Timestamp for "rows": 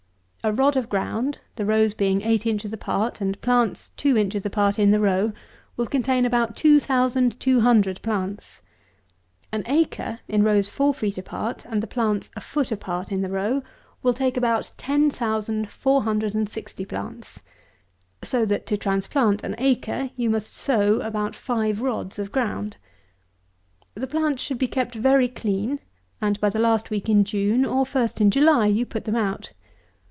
1.65-1.93, 10.41-10.67